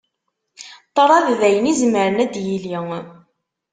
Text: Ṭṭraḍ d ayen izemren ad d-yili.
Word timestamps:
Ṭṭraḍ 0.89 1.25
d 1.39 1.41
ayen 1.47 1.71
izemren 1.71 2.23
ad 2.23 2.29
d-yili. 2.33 2.77